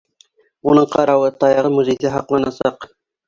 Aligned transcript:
Уның 0.69 0.87
ҡарауы 0.95 1.29
таяғы 1.45 1.71
музейҙа 1.75 2.13
һаҡланасаҡ. 2.17 2.89